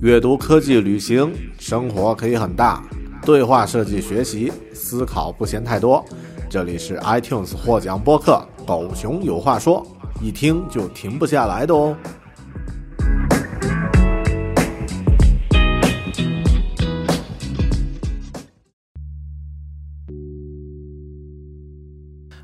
[0.00, 2.80] 阅读、科技、旅行，生活可以很大。
[3.26, 6.04] 对话设计、学习、思考不嫌太多。
[6.48, 9.84] 这里是 iTunes 获奖播客《狗熊有话说》，
[10.24, 11.96] 一听就停不下来的哦。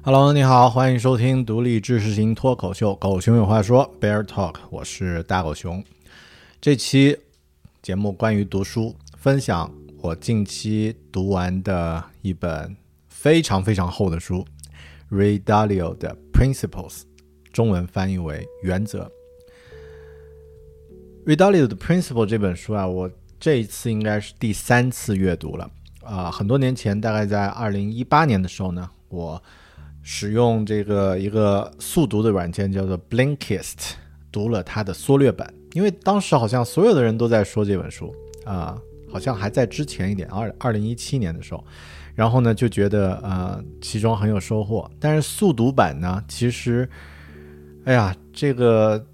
[0.02, 5.82] Hello，你好，欢迎收听独立知识型脱口秀《狗熊有话说》（Bear Talk），我是大狗熊。
[6.60, 7.16] 这期
[7.84, 12.74] 节目关于读书，分享我近期读完的一本
[13.08, 14.42] 非常非常厚的书
[15.10, 17.00] ，Ray Dalio 的《Principles》，
[17.52, 19.12] 中文翻译为《原则》。
[21.26, 25.70] Ray Dalio 的《Principle》这本书啊，我这一次应该是第三次阅读了
[26.02, 26.30] 啊。
[26.30, 29.42] 很多年前，大概在二零一八年的时候呢，我。
[30.06, 33.92] 使用这个一个速读的软件叫做 Blinkist，
[34.30, 38.80] 读了它的缩略版，因为当时好像所有的人都在说这本书啊，
[39.12, 41.62] 好像还在之前一点，二二零一七年的时候，
[42.14, 46.88] 然后呢就觉得呃其中很有收获，但是速读版呢其实，
[47.84, 49.04] 哎呀这个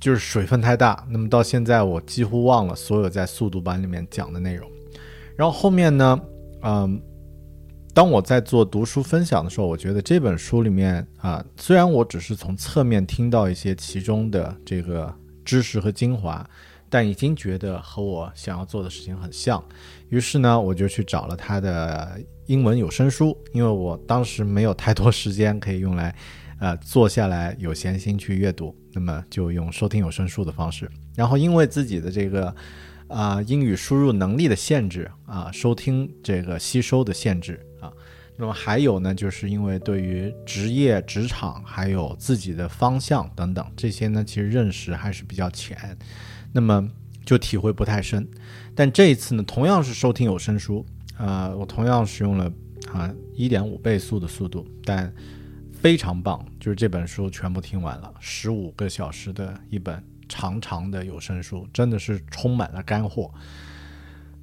[0.00, 4.68] 就是水分太大，那么到现在我几乎忘了所有在速读版里面讲的内容，
[5.36, 6.20] 然后后面呢，
[6.62, 7.00] 嗯。
[7.94, 15.10] 当我在做读书分享的时候，我觉得这本书里面啊，虽然我只是从侧面听到一些其中的这个
[15.46, 16.44] 知识和精华，
[16.90, 19.64] 但已经觉得和我想要做的事情很像。
[20.10, 26.14] 于是呢，我就去找了他的英文有声书，因为我当时没有太多时间可以用来，
[26.60, 30.90] 呃，坐下来有闲心去阅读，那么就用收听有声书的方式。
[31.14, 32.54] 然后因为自己的这个
[33.08, 37.64] 啊英语输入能力的限制啊，收听这个吸收的限制。
[38.38, 45.96] 那么还有呢，就是因为对于职业、职场，还有自己的方向等等这些呢，其实认识还是比较浅，
[46.52, 46.86] 那么
[47.24, 48.28] 就体会不太深。
[48.74, 50.84] 但这一次呢，同样是收听有声书，
[51.16, 52.52] 呃，我同样使用了
[52.92, 55.10] 啊一点五倍速的速度，但
[55.72, 63.32] 非常棒，就是这本书全部听完了，十五个小时的一本长长的有声书，真的是充满了干货。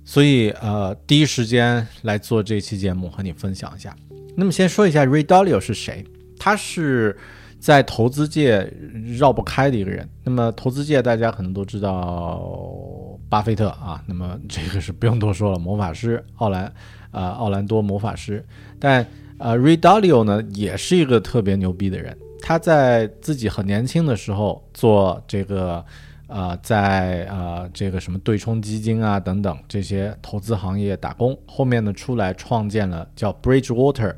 [0.06, 3.96] 所以，呃，第一时间来做这期节目和你分享一下。
[4.36, 6.04] 那么，先说一下 Ray Dalio 是谁？
[6.38, 7.18] 他是
[7.58, 8.70] 在投资界
[9.18, 10.08] 绕不开的一个人。
[10.24, 16.74] 那么，投资界大家可能都知道巴菲特啊，那么这个是不用多说了，魔法师奥兰，
[17.12, 18.46] 呃，奥兰多魔法师。
[18.78, 22.18] 但，呃，Ray Dalio 呢，也是一个特别牛逼的人。
[22.42, 25.86] 他在自己很年轻的时候做这个。
[26.34, 34.16] 啊，在啊这个什么对冲基金啊等等这些投资行业打工，后面呢出来创建了叫 Bridgewater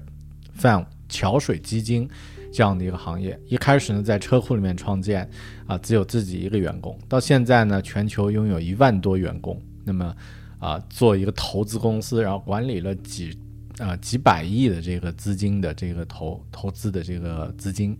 [0.57, 2.09] Fund 桥水基金
[2.53, 3.37] 这样的一个行业。
[3.47, 5.29] 一开始呢在车库里面创建，
[5.67, 9.61] 啊只有自己一个员工，到现在呢全球拥有一万多员工。
[9.83, 10.15] 那么
[10.57, 13.37] 啊做一个投资公司，然后管理了几
[13.77, 17.97] 啊几百亿的这个资金的这个投投资的这个资金。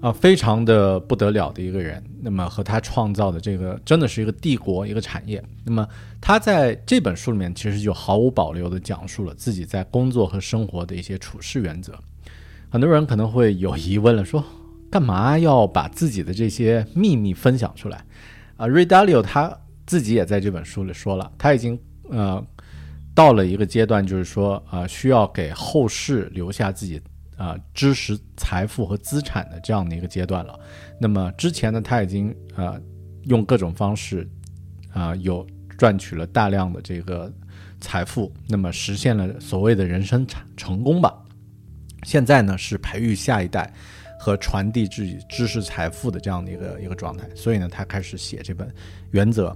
[0.00, 2.02] 啊，非常的不得了的一个人。
[2.20, 5.42] 那么和他创造的这个真的是一个帝国，一个产业。
[5.64, 5.86] 那么
[6.20, 11.92] 他在这本书里面其实就毫无保留的讲述了自己在工作和生活的一些处事原则。
[12.70, 14.44] 很多人可能会有疑问了，说
[14.90, 18.04] 干嘛要把自己的这些秘密分享出来？
[18.56, 19.56] 啊，瑞达利欧他
[19.86, 21.78] 自己也在这本书里说了，他已经
[22.10, 22.44] 呃
[23.14, 27.00] 到了一个阶段，就是说啊，需要给后世留下自己。
[27.38, 30.58] 啊，知识、财富和资产的这样的一个阶段了。
[31.00, 32.78] 那么之前呢，他已经呃
[33.22, 34.28] 用各种方式
[34.92, 35.46] 啊有
[35.78, 37.32] 赚取了大量的这个
[37.80, 41.14] 财富，那么实现了所谓的人生成成功吧。
[42.02, 43.72] 现在呢是培育下一代
[44.18, 47.24] 和传递自己知识财富的这样的一个一个状态。
[47.36, 48.68] 所以呢，他开始写这本
[49.12, 49.54] 原则。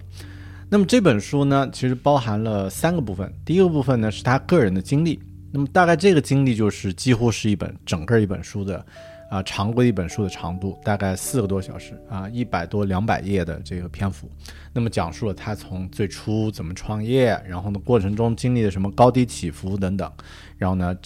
[0.71, 3.33] 那么这本书呢，其实包含了三个部分。
[3.45, 5.21] 第一个部分呢是他个人的经历。
[5.53, 8.85] 那么大概这个经历就是几乎是一本整个一本书的，
[9.31, 14.31] 啊长过一本书的长度，大概四个多小时啊，一百多两百页的这个篇幅。
[14.73, 20.11] 那么讲述了他从最初怎么创业，然后呢过程中经历了什么高低起伏等等，
[20.57, 20.97] 然后呢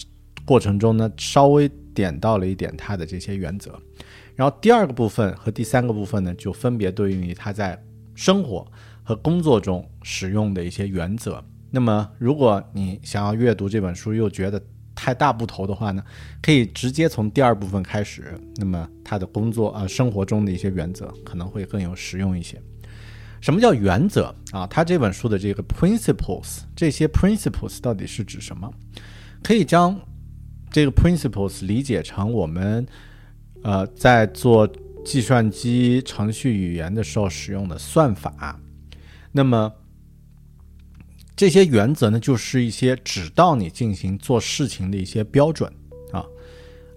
[0.45, 3.77] 过程中呢稍微点到了一点他的这些原则。
[4.33, 7.77] 然后第二个部分和第三个部分呢，就分别对应于他在
[8.15, 8.65] 生活
[9.03, 11.43] 和工作中使用的一些原则。
[11.69, 14.61] 那么如果你想要阅读这本书又觉得，
[14.95, 16.03] 太大部头的话呢，
[16.41, 18.39] 可以直接从第二部分开始。
[18.55, 22.59] 那么他的工作啊，生活中的一些原则可能会更有实用一些。
[23.39, 24.65] 什么叫原则啊？
[24.65, 28.73] 他这本书的这个 principles，这些 principles 到底是指什么？
[29.43, 29.95] 可以将
[30.71, 32.83] 这个 principles 理解成我们
[33.61, 34.67] 呃在做
[35.05, 38.59] 计算机程序语言的时候使用的算法。
[39.31, 39.71] 那么
[41.37, 45.71] 这些原则呢，就是一些指导你进行做事情的一些标准
[46.11, 46.25] 啊。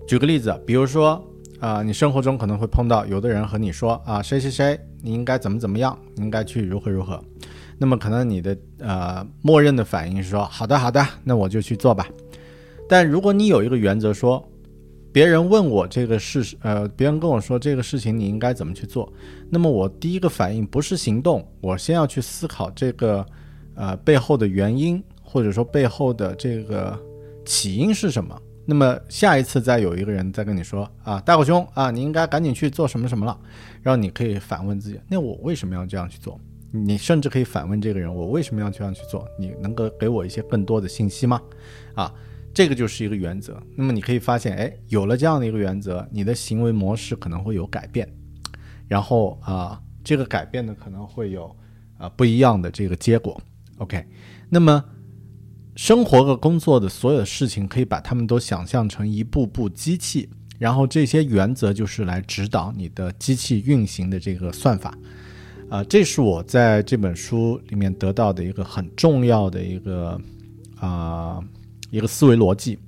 [0.08, 1.22] 举个例子，比如说
[1.58, 7.22] 啊，你生活中可能会碰到有的人和你说啊，谁谁谁，你应该怎么怎么样，应该去如何如何。
[7.76, 12.08] 那么可能你的呃默认的反应是说，好的好的，那我就去做吧。
[12.88, 14.42] 但如果你有一个原则说，
[15.12, 19.12] 别人问我这个事，呃，别人跟我说这个事情你应该怎么去做，
[19.50, 23.26] 那么我第一个反应不是行动，我先要去思考这个。
[23.74, 26.98] 呃，背后的原因或者说背后的这个
[27.44, 28.40] 起因是什么？
[28.66, 33.36] 那么下一次再有一个人再跟你说啊，大狗熊啊，你应该赶紧去做什么什么了，
[33.82, 36.38] 然后你可以反问自己，那我为什么要这样去做？
[36.72, 39.26] 你甚至可以反问这个人，我为什么要这样去做？
[39.36, 41.42] 你能够给我一些更多的信息吗？
[41.94, 42.14] 啊，
[42.54, 43.60] 这个就是一个原则。
[43.74, 48.08] 那么你可以发现，哎，有了这样的一个原则，你的行为模式可能会有改变，
[48.86, 51.50] 然后啊，这个改变呢可能会有
[51.98, 53.40] 啊不一样的这个结果。
[53.80, 54.04] OK，
[54.50, 54.84] 那么
[55.74, 60.28] 生活和工作的所有的事情，可以把它们都想象成一部部机器，
[60.58, 64.96] 然后这些原则就是来指导你的机器运行的这个算法。
[65.70, 70.20] 啊，这是我在这本书里面得到的一个很重要的一个
[70.78, 71.40] 啊
[71.90, 72.78] 一个思维逻辑，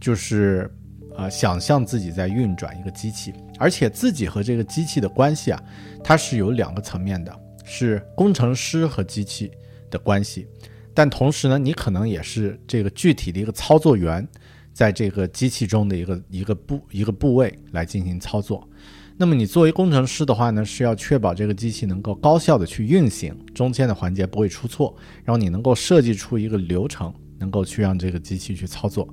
[0.00, 0.72] 就是
[1.14, 5.62] 啊想象自己在运转一个机器，而且自己和这个机器的关系啊，
[6.02, 9.50] 它是有两个层面的，是工程师和机器。
[9.90, 10.46] 的关系，
[10.94, 14.26] 但同时呢，你可能也是这个具体的一个操作员，
[14.72, 18.68] 在这个机器中的一个一个部一个部位来进行操作。
[19.16, 24.94] 那么你作为工程师的话呢，是要确保这个机器能够高效的去运行，中间的环节不会出错，
[25.24, 29.08] 然后你能够设计出一个流程，能够去让这个机器去操作。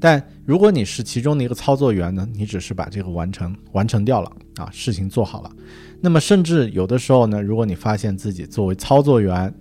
[0.00, 5.50] 但如果你是其中的一个操作员呢，你只是把这个完成完成掉了啊，事情做好了。
[6.00, 9.52] 那么甚至有的时候呢，如果你发现自己作为操作员，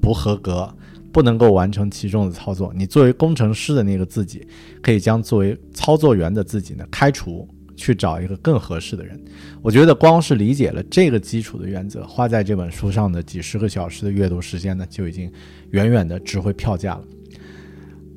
[0.00, 0.72] 不合格，
[1.12, 2.72] 不能够完成其中的操作。
[2.74, 4.46] 你作为工程师的那个自己，
[4.82, 9.20] 可以将作为操作员的自己呢开除，去找一个更合适的人。
[9.62, 15.30] 我觉得光是理解了这个基础的原则，花在这本书上的几十个小时的阅读时间呢，就已经
[15.70, 17.02] 远远的值回票价了。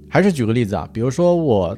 [0.10, 1.78] 还是举个例子啊，比如说我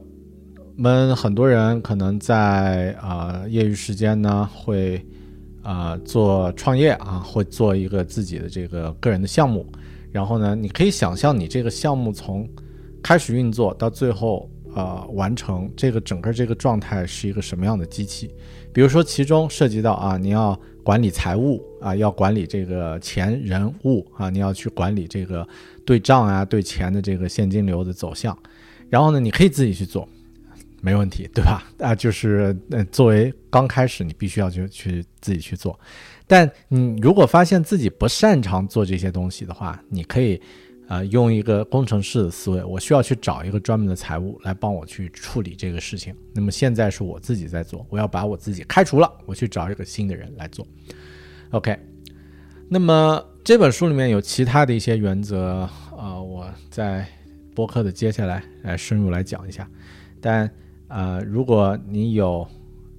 [0.75, 5.01] 们很多人可能在啊业余时间呢会
[5.61, 9.65] 啊做创业啊，会做一个自己的这个个人的项目。
[10.15, 12.49] 然后呢，你可以想象你这个项目从
[13.03, 18.33] 开始运作到最后啊完成，这个整个这个状态是一个什么样的机器？
[18.71, 25.45] 比如说其中涉及到啊，你要管理财务啊，要管理这个钱人物啊，你要去管理这个
[25.85, 28.37] 对账啊，对钱的这个现金流的走向。
[28.89, 30.07] 然后呢，你可以自己去做，
[30.79, 31.61] 没问题，对吧？
[31.79, 32.57] 啊，就是，
[32.89, 35.77] 作为刚开始，你必须要去去自己去做。
[36.27, 40.41] 但你如果发现自己不擅长做这些东西的话，你可以，
[40.87, 46.15] 呃，用一个工程师的思维，我需要去找一个专门的财务来帮我去处理这个事情。
[46.33, 50.65] 那么现在是我自己在做，我要把我自己开除了，我去找一个新的人来做。
[51.51, 51.77] OK，
[52.69, 57.05] 那么这本书里面有其他的一些原则，呃，我在
[57.53, 59.69] 播客的接下来来深入来讲一下。
[60.19, 60.49] 但
[60.87, 62.47] 呃，如果你有。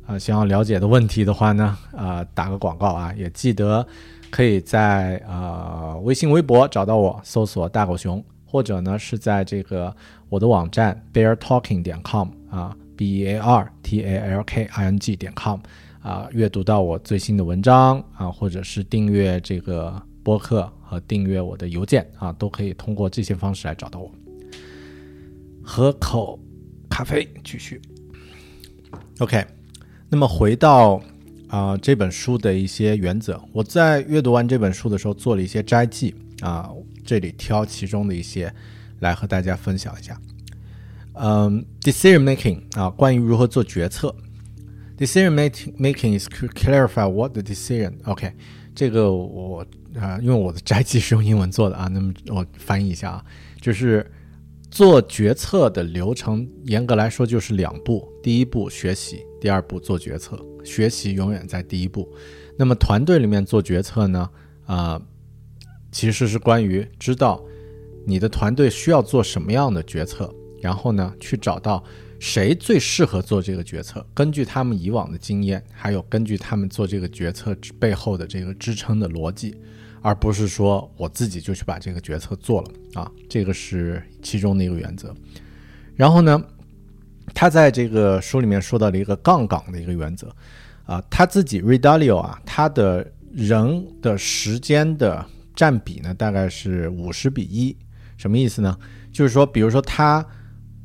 [0.06, 3.86] 啊，想要了解的问题的话呢，啊，打个广告啊，也记得
[4.30, 9.94] 可以在啊微信、微博找到我，搜索“大狗熊”，或者呢是在这个
[10.28, 15.32] 我的网站 beartalking 点 com 啊，b e a r t a l k i n g 点
[15.36, 15.58] com
[16.00, 24.08] 啊，阅读到我最新的文章啊，或者是订阅这个播客和订阅我的邮件啊，都可以通过这些方式来找到我。
[25.64, 26.38] 喝口
[26.88, 27.82] 咖啡，继续。
[29.18, 29.44] OK。
[30.08, 31.00] 那么回到
[31.48, 36.70] 啊这本书的一些原则，我在阅读完这本书的时候做了一些摘记啊，
[37.04, 38.52] 这里挑其中的一些
[39.00, 40.20] 来和大家分享一下。
[41.14, 44.14] 嗯，decision making 啊，关于如何做决策
[44.98, 47.94] ，decision making making is to clarify what the decision.
[48.04, 48.32] OK，
[48.74, 49.66] 这个我
[49.98, 53.24] 啊、因为我的摘记是用英文做的啊，那么我翻译一下啊，
[53.62, 54.08] 就是
[54.70, 60.36] 做决策的流程，严格来说就是两步：第一步学习，第二步做决策。
[60.64, 62.12] 学习永远在第一步。
[62.58, 64.28] 那么团队里面做决策呢，
[64.64, 65.00] 啊、
[65.92, 67.40] 其实是关于知道
[68.04, 71.84] 你的团队需要做什么样的决策，然后呢，去找到
[72.18, 79.56] 谁最适合做这个决策，根据他们以往的经验，还有根据他们做这个决策背后的这个支撑的逻辑，
[80.02, 85.14] 而不是说我自己就去把这个决策做了啊，这个是其中的一个原则。
[85.94, 86.44] 然后呢，
[87.36, 90.34] 他在这个书里面说到了一个杠杆的一个原则
[90.86, 95.22] 啊，他自己 Redalio 啊，他的人的时间的
[95.54, 97.76] 占比呢，大概是五十比一。
[98.16, 98.74] 什么意思呢？
[99.12, 100.24] 就是说，比如说他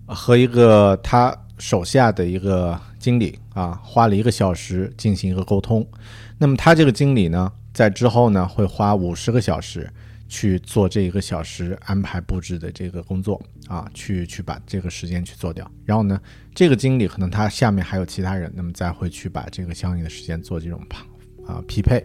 [0.06, 5.88] 和一个他手下的一个经理啊，花了一个小时进行一个沟通，
[6.38, 9.90] 那么他这个经理呢，在之后呢，会花五十个小时
[10.32, 15.70] 去做这一个小时安排布置的这个工作啊，去去把这个时间去做掉。
[15.84, 16.18] 然后呢，
[16.56, 20.82] 这个经理可能他下面还有其他人，那么再会去把这个相应的时间做这种
[21.46, 22.02] 啊匹配。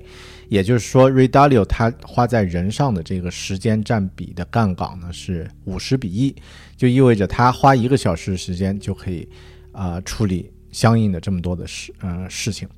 [0.48, 6.34] 也就是说，Redalio 他花在人上的这个时间占比的杠杆呢是五十比一，
[6.76, 9.28] 就意味着他花一个小时时间就可以
[9.70, 12.68] 啊、处理相应的这么多的事呃事情。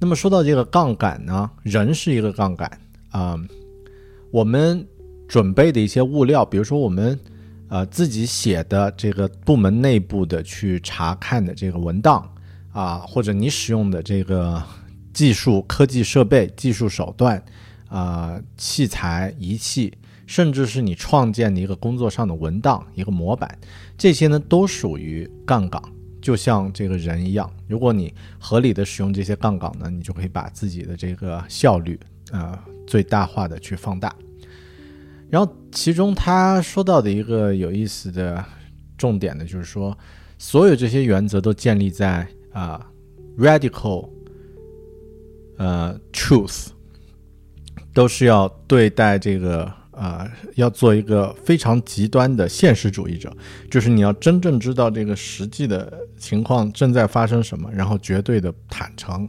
[0.00, 2.68] 那么说到这个杠杆呢，人是一个杠杆
[3.10, 3.38] 啊、
[4.30, 4.86] 我们
[5.26, 7.18] 准备的一些物料，比如说我们
[7.68, 12.30] 呃自己写的这个部门内部的去查看的这个文档
[12.72, 14.62] 啊、或者你使用的这个
[15.12, 17.42] 技术、科技设备、技术手段
[17.88, 19.92] 啊、器材、仪器，
[20.26, 23.58] 甚至是你创建的一个工作上的文档、一个模板，
[23.96, 25.82] 这些呢都属于杠杆。
[26.20, 31.98] 就像这个人一样，如果你合理的使用这些杠杆呢，你就可以把自己的这个效率
[32.32, 34.14] 呃最大化的去放大。
[35.30, 38.44] 然后其中他说到的一个有意思的
[38.96, 39.96] 重点呢，就是说
[40.38, 42.84] 所有这些原则都建立在啊、
[43.36, 44.08] radical
[45.58, 46.68] 呃 truth，
[47.92, 53.30] 都是要对待这个呃要做一个非常极端的现实主义者，
[53.70, 59.28] 就是你要真正知道这个实际的情况正在发生什么，然后绝对的坦诚，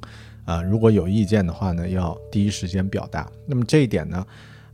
[0.50, 3.30] 啊、如果有意见的话呢，要第一时间表达。
[3.46, 4.26] 那么这一点呢，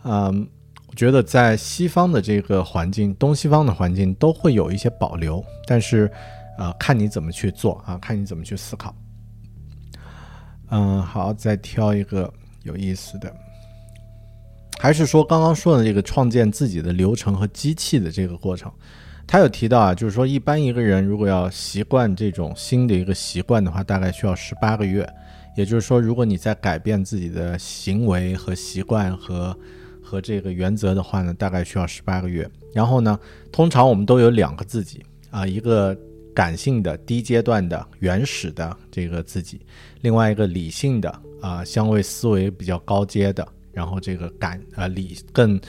[0.04, 0.48] 嗯、
[0.88, 6.10] 我觉得在西方的这个环境，东西方的环境都会有一些保留，但是，
[6.58, 8.96] 呃，看你怎么去做啊，看你怎么去思考。
[10.70, 13.30] 嗯，好，再挑一个有意思的，
[14.80, 18.72] 还是说刚刚说的这个创建自己的流程和机器的这个过程。
[19.28, 25.06] 他有提到啊，就是说一般一个人如果要习惯这种新的一个习惯的话，大概需要十八个月。
[25.56, 29.58] 也就是说，如果你在改变自己的行为和习惯和
[30.02, 32.50] 和这个原则的话呢，大概需要十八个月。
[32.74, 33.18] 然后呢，
[33.52, 35.98] 通常我们都有两个自己啊，一个
[36.34, 39.62] 感性的低阶段的原始的这个自己，
[40.02, 45.60] 另外一个理性的啊，相对思维比较高阶的，然后这个感啊理更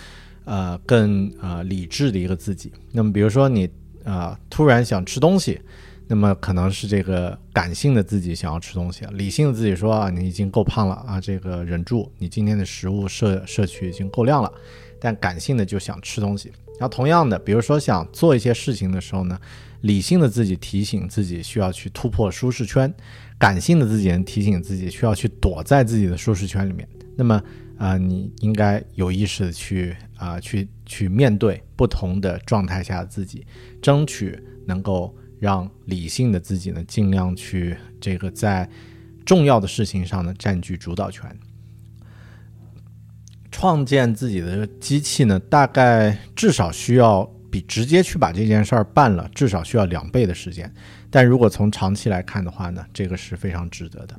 [0.45, 2.73] 呃更呃理智的一个自己。
[2.91, 3.71] 那么比如说你
[4.05, 5.61] 啊突然想吃东西。
[6.09, 14.53] 那么可能是这个感性的自己想要吃东西，理性的自己说啊，你已经够胖了啊，这个忍住，你今天的食物摄摄取已经够量了，
[15.01, 16.53] 但感性的就想吃东西。
[16.79, 19.37] 然后同样的，比如说想做一些事情的时候呢，
[19.81, 22.95] 理性的自己提醒自己需要去突破舒适圈，
[23.37, 26.89] 感性的自己提醒自己需要去躲在自己的舒适圈里面。
[27.17, 27.43] 那么
[27.79, 33.45] 啊、你应该有意识的去啊、去去面对不同的状态下的自己，
[33.83, 35.13] 争取能够。
[35.39, 38.69] 让理性的自己呢，尽量去这个在
[39.25, 41.25] 重要的事情上呢占据主导权。
[43.51, 50.71] 创建自己的机器呢，大概至少需要比直接去把这件事儿办了，至少需要两倍的时间。
[51.11, 54.15] 但如果从长期来看的话呢，这个是非常值得的。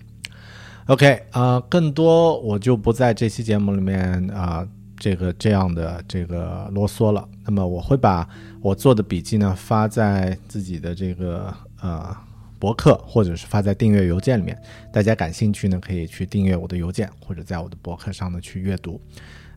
[0.88, 4.67] OK 啊、更多我就不在这期节目里面啊、
[5.00, 7.27] 这个这样的这个啰嗦了。
[7.46, 8.27] 那么我会把
[8.62, 12.16] 我做的笔记呢发在自己的这个呃
[12.60, 14.60] 博客，或者是发在订阅邮件里面。
[14.92, 19.00] 大家感兴趣呢，可以去订阅我的邮件，或者在我的博客上呢去阅读。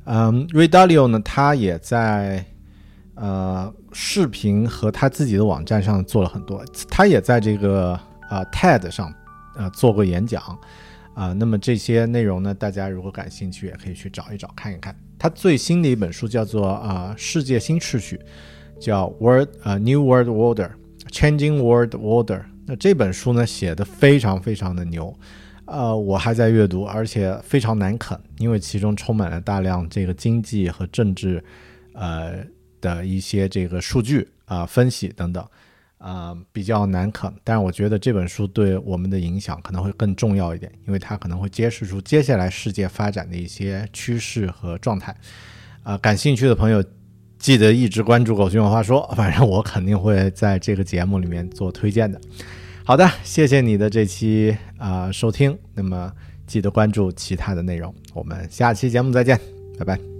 [0.04, 2.44] 嗯，Redalio 呢，他也在
[3.14, 7.98] 呃视频和他自己的网站上做了很多，他也在这个
[8.30, 9.12] 呃 TED 上
[9.56, 10.58] 呃做过演讲。
[11.14, 14.96] 啊、那么这些内容呢，大家如果感兴趣，也可以去找一找看一看。
[15.18, 18.18] 他最新的一本书叫做啊、世界新秩序，
[18.80, 20.70] 叫 World 呃 New World Order
[21.10, 22.42] Changing World Order。
[22.66, 25.14] 那这本书呢写的非常非常的牛，
[25.66, 31.42] 呃，我还在阅读，而且非常难啃，因为其中充满了大量这个经济和政治，
[31.92, 32.44] 呃
[32.80, 35.46] 的一些这个数据啊分析等等，
[36.00, 37.32] 啊比较难啃。
[37.44, 45.14] 但是我觉得这本书对我们的影响可能会更重要一点，因为它可能会揭示出接下来世界发展的一些趋势和状态。
[45.84, 46.82] 啊，感兴趣的朋友。
[47.40, 52.20] 记得一直关注“狗熊有话说”，反正我肯定会在这个节目里面做推荐的。
[52.84, 56.12] 好的，谢谢你的这期啊收听，那么
[56.46, 59.40] 记得关注其他的内容，我们下期节目再见，
[59.78, 60.19] 拜拜。